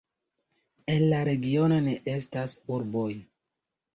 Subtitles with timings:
[0.93, 3.09] En la regiono ne estas urboj.